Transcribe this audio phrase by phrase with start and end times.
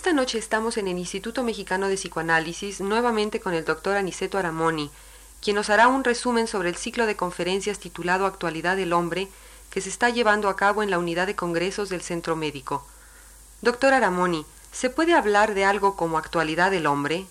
[0.00, 4.90] Esta noche estamos en el Instituto Mexicano de Psicoanálisis nuevamente con el doctor Aniceto Aramoni,
[5.42, 9.28] quien nos hará un resumen sobre el ciclo de conferencias titulado Actualidad del Hombre
[9.68, 12.86] que se está llevando a cabo en la unidad de congresos del Centro Médico.
[13.60, 17.26] Doctor Aramoni, ¿se puede hablar de algo como actualidad del hombre?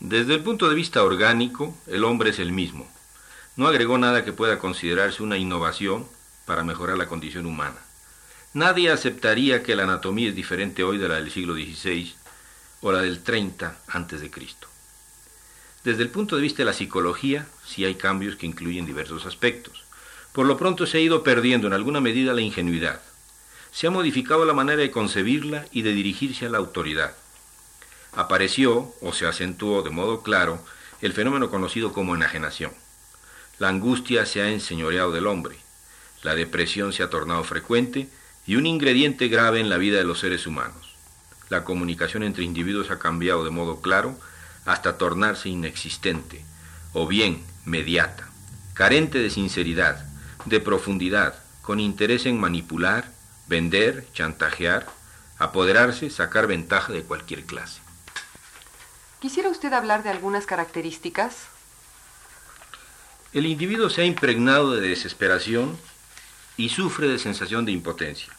[0.00, 2.88] Desde el punto de vista orgánico, el hombre es el mismo.
[3.54, 6.08] No agregó nada que pueda considerarse una innovación
[6.44, 7.78] para mejorar la condición humana.
[8.52, 12.12] Nadie aceptaría que la anatomía es diferente hoy de la del siglo XVI
[12.80, 14.66] o la del 30 antes de Cristo.
[15.84, 19.84] Desde el punto de vista de la psicología, sí hay cambios que incluyen diversos aspectos.
[20.32, 23.00] Por lo pronto se ha ido perdiendo en alguna medida la ingenuidad.
[23.70, 27.14] Se ha modificado la manera de concebirla y de dirigirse a la autoridad.
[28.12, 30.64] Apareció, o se acentuó de modo claro,
[31.00, 32.72] el fenómeno conocido como enajenación.
[33.60, 35.56] La angustia se ha enseñoreado del hombre.
[36.22, 38.08] La depresión se ha tornado frecuente
[38.46, 40.94] y un ingrediente grave en la vida de los seres humanos.
[41.48, 44.18] La comunicación entre individuos ha cambiado de modo claro
[44.64, 46.44] hasta tornarse inexistente,
[46.92, 48.28] o bien mediata,
[48.74, 50.06] carente de sinceridad,
[50.44, 53.10] de profundidad, con interés en manipular,
[53.46, 54.86] vender, chantajear,
[55.38, 57.80] apoderarse, sacar ventaja de cualquier clase.
[59.20, 61.48] ¿Quisiera usted hablar de algunas características?
[63.32, 65.78] El individuo se ha impregnado de desesperación
[66.60, 68.36] y sufre de sensación de impotencia.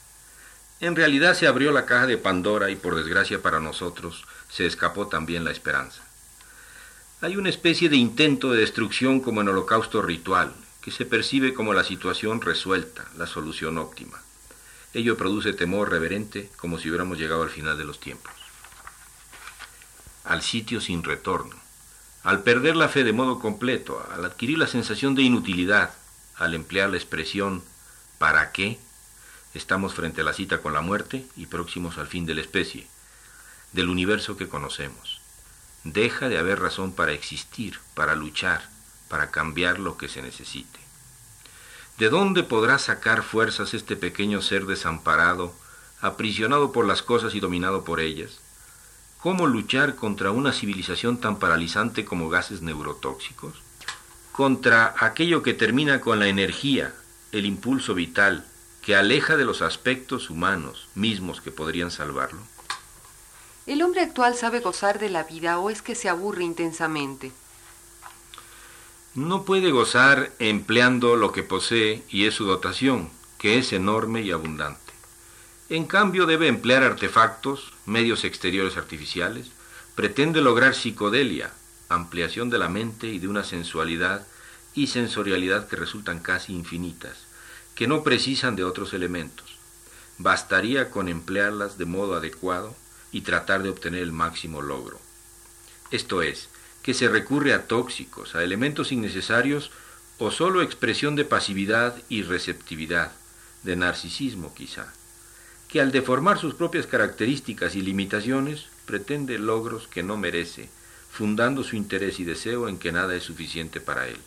[0.79, 5.07] En realidad se abrió la caja de Pandora y por desgracia para nosotros se escapó
[5.07, 6.03] también la esperanza.
[7.21, 11.73] Hay una especie de intento de destrucción como en holocausto ritual, que se percibe como
[11.73, 14.21] la situación resuelta, la solución óptima.
[14.93, 18.33] Ello produce temor reverente como si hubiéramos llegado al final de los tiempos.
[20.25, 21.55] Al sitio sin retorno,
[22.21, 25.95] al perder la fe de modo completo, al adquirir la sensación de inutilidad,
[26.35, 27.63] al emplear la expresión
[28.21, 28.77] ¿para qué?
[29.55, 32.87] Estamos frente a la cita con la muerte y próximos al fin de la especie,
[33.71, 35.21] del universo que conocemos.
[35.85, 38.69] Deja de haber razón para existir, para luchar,
[39.09, 40.79] para cambiar lo que se necesite.
[41.97, 45.55] ¿De dónde podrá sacar fuerzas este pequeño ser desamparado,
[45.99, 48.39] aprisionado por las cosas y dominado por ellas?
[49.19, 53.63] ¿Cómo luchar contra una civilización tan paralizante como gases neurotóxicos?
[54.31, 56.93] Contra aquello que termina con la energía,
[57.31, 58.45] el impulso vital,
[58.81, 62.39] que aleja de los aspectos humanos mismos que podrían salvarlo?
[63.67, 67.31] ¿El hombre actual sabe gozar de la vida o es que se aburre intensamente?
[69.13, 74.31] No puede gozar empleando lo que posee y es su dotación, que es enorme y
[74.31, 74.93] abundante.
[75.69, 79.51] En cambio debe emplear artefactos, medios exteriores artificiales,
[79.95, 81.51] pretende lograr psicodelia,
[81.87, 84.25] ampliación de la mente y de una sensualidad
[84.73, 87.25] y sensorialidad que resultan casi infinitas,
[87.75, 89.57] que no precisan de otros elementos.
[90.17, 92.75] Bastaría con emplearlas de modo adecuado
[93.11, 94.99] y tratar de obtener el máximo logro.
[95.91, 96.49] Esto es,
[96.83, 99.71] que se recurre a tóxicos, a elementos innecesarios
[100.17, 103.11] o solo expresión de pasividad y receptividad,
[103.63, 104.93] de narcisismo quizá,
[105.67, 110.69] que al deformar sus propias características y limitaciones pretende logros que no merece,
[111.11, 114.19] fundando su interés y deseo en que nada es suficiente para él.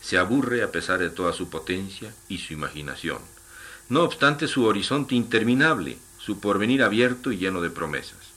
[0.00, 3.18] Se aburre a pesar de toda su potencia y su imaginación,
[3.88, 8.30] no obstante su horizonte interminable, su porvenir abierto y lleno de promesas.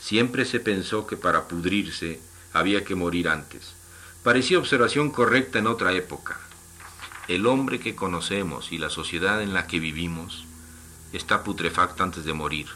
[0.00, 2.20] Siempre se pensó que para pudrirse
[2.52, 3.74] había que morir antes.
[4.22, 6.40] Parecía observación correcta en otra época.
[7.28, 10.44] El hombre que conocemos y la sociedad en la que vivimos
[11.12, 12.68] está putrefacta antes de morir,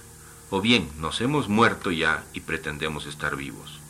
[0.51, 3.81] o bien nos hemos muerto ya y pretendemos estar vivos.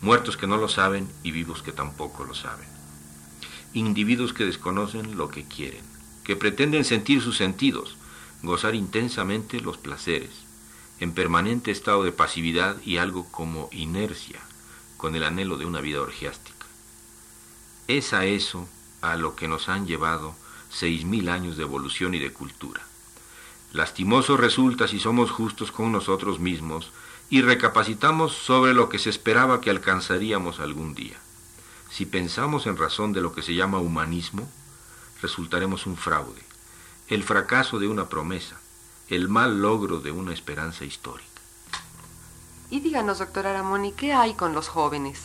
[0.00, 2.73] Muertos que no lo saben y vivos que tampoco lo saben.
[3.74, 5.82] Individuos que desconocen lo que quieren,
[6.22, 7.96] que pretenden sentir sus sentidos,
[8.44, 10.30] gozar intensamente los placeres,
[11.00, 14.40] en permanente estado de pasividad y algo como inercia,
[14.96, 16.66] con el anhelo de una vida orgiástica.
[17.88, 18.68] Es a eso
[19.00, 20.36] a lo que nos han llevado
[20.70, 22.82] seis mil años de evolución y de cultura.
[23.72, 26.92] Lastimoso resulta si somos justos con nosotros mismos
[27.28, 31.18] y recapacitamos sobre lo que se esperaba que alcanzaríamos algún día.
[31.94, 34.50] Si pensamos en razón de lo que se llama humanismo,
[35.22, 36.42] resultaremos un fraude,
[37.06, 38.56] el fracaso de una promesa,
[39.06, 41.30] el mal logro de una esperanza histórica.
[42.68, 45.20] Y díganos, doctor Aramoni, ¿qué hay con los jóvenes?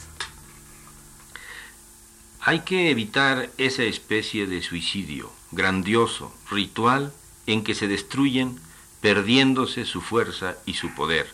[2.41, 7.11] Hay que evitar esa especie de suicidio grandioso, ritual,
[7.47, 8.59] en que se destruyen,
[9.01, 11.33] perdiéndose su fuerza y su poder.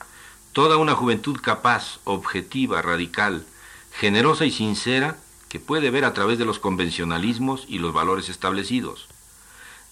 [0.53, 3.45] Toda una juventud capaz, objetiva, radical,
[3.91, 5.17] generosa y sincera,
[5.55, 9.07] que puede ver a través de los convencionalismos y los valores establecidos.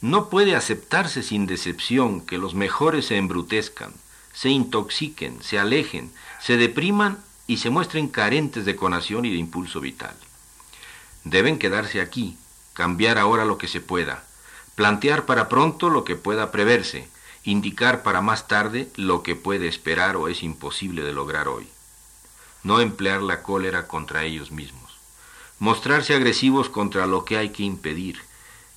[0.02, 3.94] No puede aceptarse sin decepción que los mejores se embrutezcan,
[4.34, 6.12] se intoxiquen, se alejen,
[6.42, 10.14] se depriman y se muestren carentes de conación y de impulso vital.
[11.24, 12.36] Deben quedarse aquí,
[12.74, 14.26] cambiar ahora lo que se pueda,
[14.76, 17.08] plantear para pronto lo que pueda preverse,
[17.46, 21.70] indicar para más tarde lo que puede esperar o es imposible de lograr hoy.
[22.64, 24.83] No emplear la cólera contra ellos mismos.
[25.60, 28.20] Mostrarse agresivos contra lo que hay que impedir,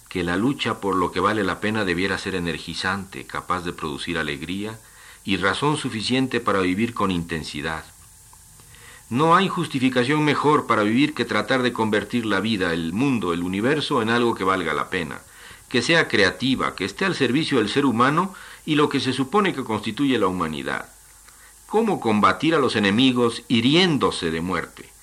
[0.09, 4.19] que la lucha por lo que vale la pena debiera ser energizante, capaz de producir
[4.19, 4.79] alegría
[5.25, 7.85] y razón suficiente para vivir con intensidad.
[9.09, 13.43] No hay justificación mejor para vivir que tratar de convertir la vida, el mundo, el
[13.43, 15.21] universo en algo que valga la pena,
[15.69, 18.35] que sea creativa, que esté al servicio del ser humano
[18.65, 20.89] y lo que se supone que constituye la humanidad.
[21.67, 24.96] ¿Cómo combatir a los enemigos hiriéndose de muerte?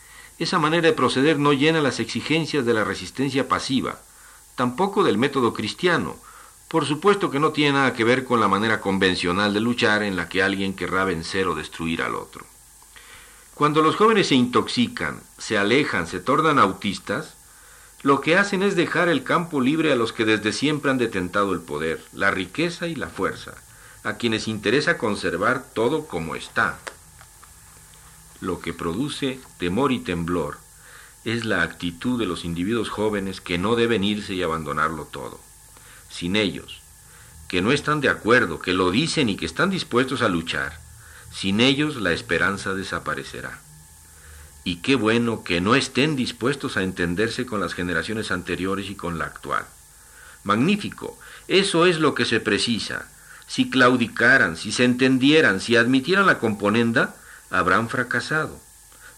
[0.44, 4.02] Esa manera de proceder no llena las exigencias de la resistencia pasiva,
[4.56, 6.18] tampoco del método cristiano.
[6.68, 10.18] Por supuesto que no tiene nada que ver con la manera convencional de luchar en
[10.18, 12.46] la que alguien querrá vencer o destruir al otro.
[13.56, 17.36] Cuando los jóvenes se intoxican, se alejan, se tornan autistas,
[18.02, 21.54] lo que hacen es dejar el campo libre a los que desde siempre han detentado
[21.54, 23.54] el poder, la riqueza y la fuerza,
[24.04, 26.80] a quienes interesa conservar todo como está.
[28.44, 30.58] Lo que produce temor y temblor
[31.24, 35.40] es la actitud de los individuos jóvenes que no deben irse y abandonarlo todo.
[36.10, 36.82] Sin ellos,
[37.48, 40.78] que no están de acuerdo, que lo dicen y que están dispuestos a luchar,
[41.32, 43.62] sin ellos la esperanza desaparecerá.
[44.66, 49.20] Y qué bueno que no estén dispuestos a entenderse con las generaciones anteriores y con
[49.20, 49.66] la actual.
[50.44, 51.18] Magnífico,
[51.48, 53.10] eso es lo que se precisa.
[53.48, 57.16] Si claudicaran, si se entendieran, si admitieran la componenda,
[57.54, 58.60] habrán fracasado,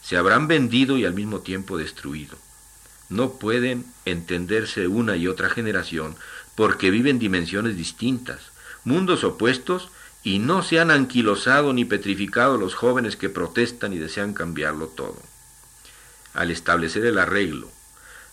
[0.02, 2.38] se habrán vendido y al mismo tiempo destruido.
[3.08, 6.18] No pueden entenderse una y otra generación
[6.54, 8.42] porque viven dimensiones distintas,
[8.84, 9.90] mundos opuestos
[10.22, 15.22] y no se han anquilosado ni petrificado los jóvenes que protestan y desean cambiarlo todo.
[16.34, 17.72] Al establecer el arreglo,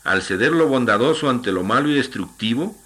[0.02, 2.76] al ceder lo bondadoso ante lo malo y destructivo,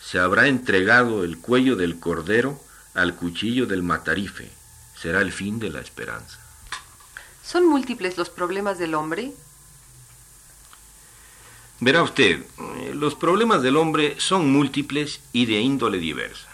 [0.00, 2.62] se habrá entregado el cuello del cordero
[2.94, 4.52] al cuchillo del matarife.
[4.94, 6.41] Será el fin de la esperanza.
[7.52, 9.30] ¿Son múltiples los problemas del hombre?
[11.80, 12.46] Verá usted,
[12.94, 16.48] los problemas del hombre son múltiples y de índole diversa.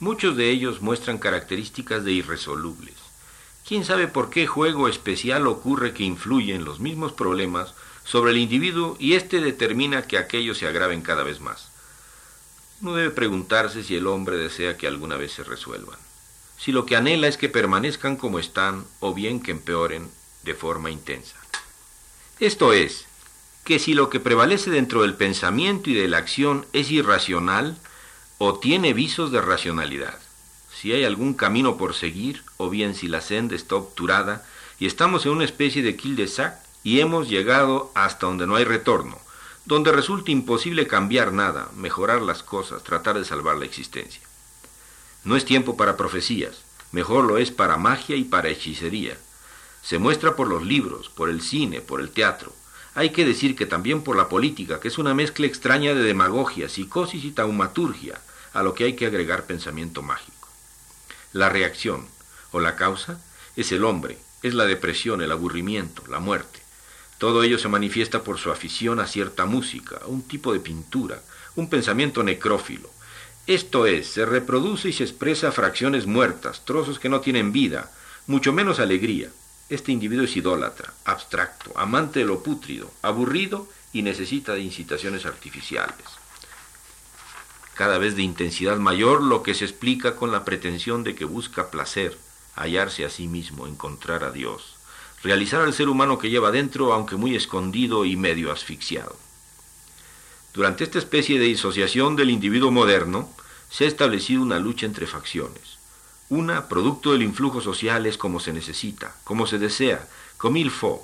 [0.00, 2.94] Muchos de ellos muestran características de irresolubles.
[3.68, 7.74] ¿Quién sabe por qué juego especial ocurre que influye en los mismos problemas
[8.04, 11.68] sobre el individuo y éste determina que aquellos se agraven cada vez más?
[12.80, 15.98] No debe preguntarse si el hombre desea que alguna vez se resuelvan,
[16.64, 20.08] si lo que anhela es que permanezcan como están o bien que empeoren
[20.44, 21.36] de forma intensa.
[22.40, 23.04] Esto es,
[23.64, 27.76] que si lo que prevalece dentro del pensamiento y de la acción es irracional,
[28.38, 30.18] o tiene visos de racionalidad.
[30.74, 34.46] Si hay algún camino por seguir, o bien si la senda está obturada,
[34.78, 38.56] y estamos en una especie de quil de sac y hemos llegado hasta donde no
[38.56, 39.18] hay retorno,
[39.66, 44.22] donde resulta imposible cambiar nada, mejorar las cosas, tratar de salvar la existencia.
[45.24, 46.62] No es tiempo para profecías,
[46.92, 49.16] mejor lo es para magia y para hechicería.
[49.82, 52.54] Se muestra por los libros, por el cine, por el teatro.
[52.94, 56.68] Hay que decir que también por la política, que es una mezcla extraña de demagogia,
[56.68, 58.20] psicosis y taumaturgia,
[58.52, 60.48] a lo que hay que agregar pensamiento mágico.
[61.32, 62.06] La reacción,
[62.52, 63.18] o la causa,
[63.56, 66.60] es el hombre, es la depresión, el aburrimiento, la muerte.
[67.18, 71.22] Todo ello se manifiesta por su afición a cierta música, un tipo de pintura,
[71.56, 72.90] un pensamiento necrófilo.
[73.46, 77.90] Esto es, se reproduce y se expresa fracciones muertas, trozos que no tienen vida,
[78.26, 79.28] mucho menos alegría.
[79.68, 86.06] Este individuo es idólatra, abstracto, amante de lo pútrido, aburrido y necesita de incitaciones artificiales.
[87.74, 91.70] Cada vez de intensidad mayor lo que se explica con la pretensión de que busca
[91.70, 92.16] placer,
[92.54, 94.76] hallarse a sí mismo, encontrar a Dios,
[95.22, 99.23] realizar al ser humano que lleva dentro, aunque muy escondido y medio asfixiado.
[100.54, 103.28] Durante esta especie de disociación del individuo moderno,
[103.68, 105.78] se ha establecido una lucha entre facciones.
[106.28, 110.06] Una, producto del influjo social, es como se necesita, como se desea,
[110.36, 111.00] como il faut.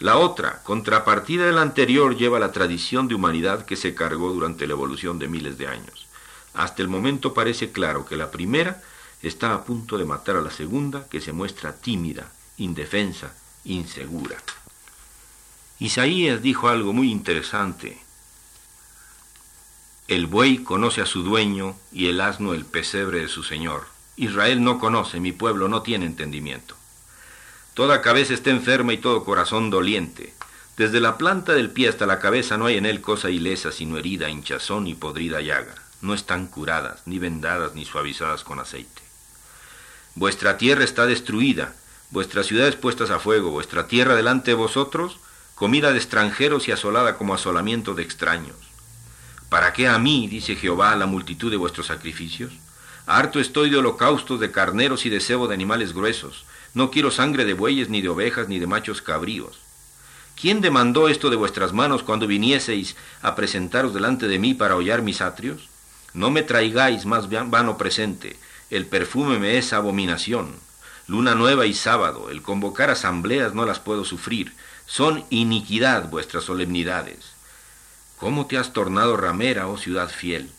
[0.00, 4.66] La otra, contrapartida de la anterior, lleva la tradición de humanidad que se cargó durante
[4.66, 6.06] la evolución de miles de años.
[6.52, 8.82] Hasta el momento parece claro que la primera
[9.22, 14.36] está a punto de matar a la segunda, que se muestra tímida, indefensa, insegura.
[15.78, 18.09] Isaías dijo algo muy interesante.
[20.10, 23.86] El buey conoce a su dueño y el asno el pesebre de su señor.
[24.16, 26.74] Israel no conoce, mi pueblo no tiene entendimiento.
[27.74, 30.34] Toda cabeza está enferma y todo corazón doliente.
[30.76, 33.98] Desde la planta del pie hasta la cabeza no hay en él cosa ilesa, sino
[33.98, 35.76] herida, hinchazón y podrida llaga.
[36.02, 39.02] No están curadas, ni vendadas, ni suavizadas con aceite.
[40.16, 41.76] Vuestra tierra está destruida,
[42.10, 45.20] vuestras ciudades puestas a fuego, vuestra tierra delante de vosotros,
[45.54, 48.69] comida de extranjeros y asolada como asolamiento de extraños.
[49.50, 52.52] ¿Para qué a mí, dice Jehová, la multitud de vuestros sacrificios?
[53.06, 56.44] Harto estoy de holocaustos, de carneros y de cebo de animales gruesos.
[56.72, 59.58] No quiero sangre de bueyes, ni de ovejas, ni de machos cabríos.
[60.40, 65.02] ¿Quién demandó esto de vuestras manos cuando vinieseis a presentaros delante de mí para hollar
[65.02, 65.68] mis atrios?
[66.14, 68.38] No me traigáis más vano presente,
[68.70, 70.54] el perfume me es abominación.
[71.08, 74.54] Luna nueva y sábado, el convocar asambleas no las puedo sufrir,
[74.86, 77.39] son iniquidad vuestras solemnidades.
[78.20, 80.50] ¿Cómo te has tornado ramera, oh ciudad fiel?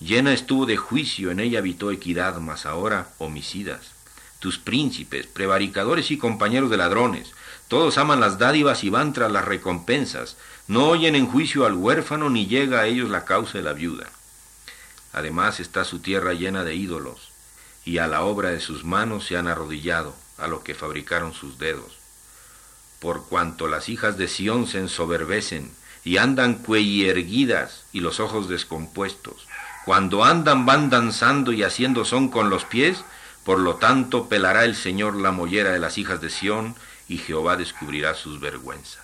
[0.00, 3.90] Llena estuvo de juicio, en ella habitó equidad, mas ahora homicidas.
[4.38, 7.32] Tus príncipes, prevaricadores y compañeros de ladrones,
[7.68, 12.30] todos aman las dádivas y van tras las recompensas, no oyen en juicio al huérfano
[12.30, 14.08] ni llega a ellos la causa de la viuda.
[15.12, 17.32] Además está su tierra llena de ídolos,
[17.84, 21.58] y a la obra de sus manos se han arrodillado, a lo que fabricaron sus
[21.58, 21.98] dedos.
[22.98, 25.70] Por cuanto las hijas de Sión se ensoberbecen,
[26.04, 29.46] y andan cuellierguidas y los ojos descompuestos,
[29.84, 33.04] cuando andan van danzando y haciendo son con los pies,
[33.44, 36.74] por lo tanto pelará el Señor la mollera de las hijas de Sión,
[37.08, 39.02] y Jehová descubrirá sus vergüenzas.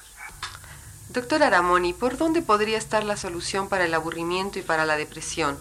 [1.08, 5.58] Doctor Aramoni, ¿por dónde podría estar la solución para el aburrimiento y para la depresión?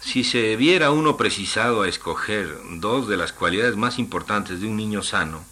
[0.00, 4.76] Si se viera uno precisado a escoger dos de las cualidades más importantes de un
[4.76, 5.44] niño sano,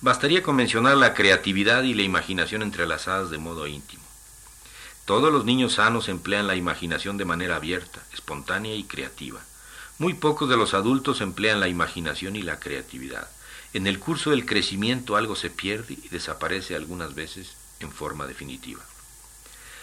[0.00, 4.02] bastaría con mencionar la creatividad y la imaginación entrelazadas de modo íntimo.
[5.04, 9.40] Todos los niños sanos emplean la imaginación de manera abierta, espontánea y creativa.
[9.98, 13.28] Muy pocos de los adultos emplean la imaginación y la creatividad.
[13.72, 18.80] En el curso del crecimiento algo se pierde y desaparece algunas veces en forma definitiva.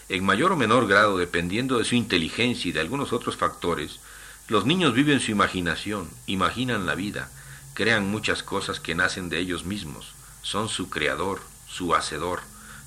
[0.10, 4.00] En mayor o menor grado, dependiendo de su inteligencia y de algunos otros factores,
[4.48, 7.30] los niños viven su imaginación, imaginan la vida,
[7.78, 12.40] crean muchas cosas que nacen de ellos mismos, son su creador, su hacedor,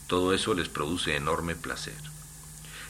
[0.09, 1.95] todo eso les produce enorme placer.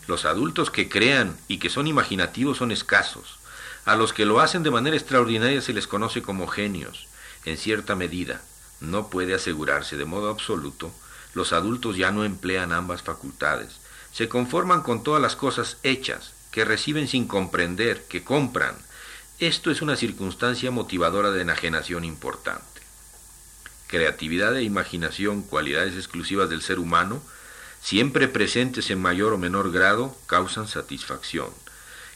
[0.06, 3.38] Los adultos que crean y que son imaginativos son escasos.
[3.84, 7.06] A los que lo hacen de manera extraordinaria se les conoce como genios.
[7.44, 8.40] En cierta medida,
[8.80, 10.90] no puede asegurarse de modo absoluto,
[11.34, 13.78] los adultos ya no emplean ambas facultades,
[14.10, 18.74] se conforman con todas las cosas hechas, que reciben sin comprender, que compran.
[19.40, 22.82] Esto es una circunstancia motivadora de enajenación importante.
[23.86, 27.22] Creatividad e imaginación, cualidades exclusivas del ser humano,
[27.80, 31.48] siempre presentes en mayor o menor grado, causan satisfacción.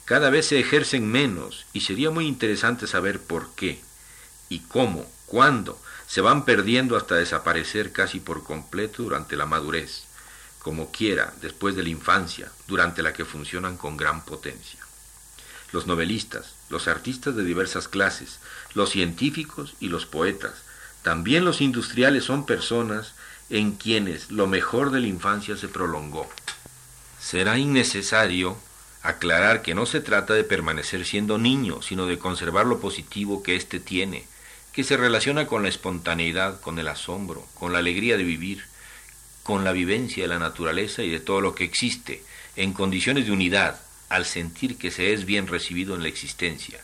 [0.05, 3.81] Cada vez se ejercen menos y sería muy interesante saber por qué
[4.51, 10.05] y cómo, cuándo, se van perdiendo hasta desaparecer casi por completo durante la madurez
[10.59, 14.81] como quiera, después de la infancia, durante la que funcionan con gran potencia.
[15.73, 18.41] Los novelistas, los artistas de diversas clases,
[18.75, 20.55] los científicos y los poetas,
[21.03, 23.15] también los industriales son personas
[23.49, 26.29] en quienes lo mejor de la infancia se prolongó.
[27.21, 28.57] Será innecesario
[29.03, 33.55] aclarar que no se trata de permanecer siendo niño, sino de conservar lo positivo que
[33.55, 34.27] éste tiene,
[34.73, 38.65] que se relaciona con la espontaneidad, con el asombro, con la alegría de vivir,
[39.45, 42.25] con la vivencia de la naturaleza y de todo lo que existe,
[42.57, 46.81] en condiciones de unidad, al sentir que se es bien recibido en la existencia,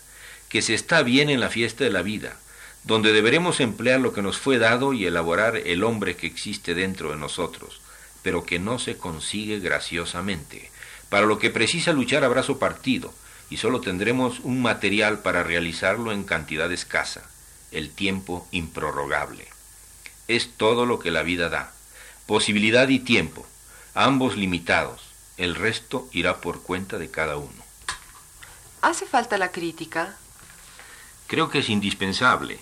[0.49, 2.37] que se está bien en la fiesta de la vida,
[2.85, 7.11] donde deberemos emplear lo que nos fue dado y elaborar el hombre que existe dentro
[7.11, 7.81] de nosotros,
[8.23, 10.71] pero que no se consigue graciosamente,
[11.09, 13.13] para lo que precisa luchar a brazo partido,
[13.51, 17.29] y solo tendremos un material para realizarlo en cantidad escasa,
[17.73, 19.49] el tiempo improrrogable.
[20.29, 21.73] Es todo lo que la vida da
[22.31, 23.45] Posibilidad y tiempo,
[23.93, 25.10] ambos limitados.
[25.41, 27.65] El resto irá por cuenta de cada uno.
[28.83, 30.19] ¿Hace falta la crítica?
[31.29, 32.61] Creo que es indispensable.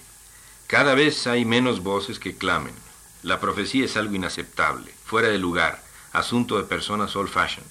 [0.68, 2.76] Cada vez hay menos voces que clamen.
[3.24, 5.82] La profecía es algo inaceptable, fuera de lugar,
[6.12, 7.68] asunto de personas old fashioned.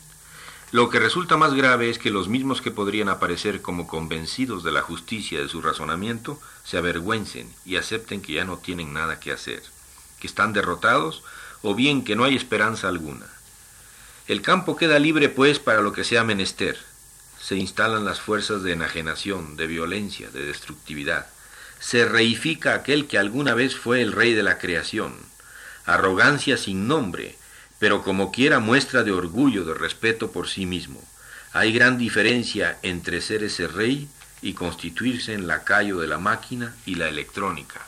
[0.72, 4.74] Lo que resulta más grave es que los mismos que podrían aparecer como convencidos de
[4.74, 9.32] la justicia de su razonamiento se avergüencen y acepten que ya no tienen nada que
[9.32, 9.64] hacer,
[10.20, 11.24] que están derrotados
[11.62, 13.28] o bien que no hay esperanza alguna.
[14.28, 16.78] El campo queda libre pues para lo que sea menester.
[17.42, 21.28] Se instalan las fuerzas de enajenación, de violencia, de destructividad.
[21.80, 25.14] Se reifica aquel que alguna vez fue el rey de la creación.
[25.86, 27.38] Arrogancia sin nombre,
[27.80, 31.02] pero como quiera muestra de orgullo, de respeto por sí mismo.
[31.54, 34.10] Hay gran diferencia entre ser ese rey
[34.42, 37.80] y constituirse en lacayo de la máquina y la electrónica.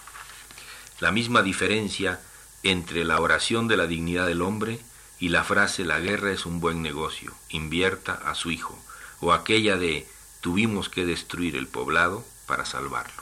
[1.02, 2.22] La misma diferencia
[2.64, 4.80] entre la oración de la dignidad del hombre
[5.20, 8.78] y la frase la guerra es un buen negocio, invierta a su hijo,
[9.20, 10.08] o aquella de
[10.42, 13.22] tuvimos que destruir el poblado para salvarlo.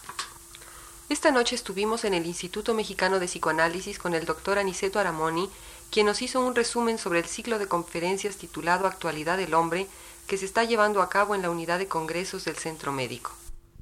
[1.10, 5.50] Esta noche estuvimos en el Instituto Mexicano de Psicoanálisis con el doctor Aniceto Aramoni,
[5.89, 9.88] quien nos hizo un resumen sobre el ciclo de conferencias titulado Actualidad del Hombre,
[10.27, 13.32] que se está llevando a cabo en la unidad de congresos del Centro Médico.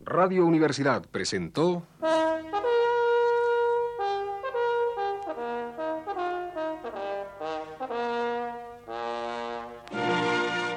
[0.01, 1.83] Radio Universidad presentó